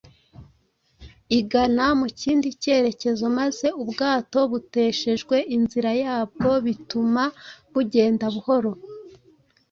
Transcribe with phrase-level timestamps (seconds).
[1.39, 7.23] igana mu kindi cyerekezo maze ubwato buteshejwe inzira yabwo bituma
[7.73, 8.71] bugenda buhoro.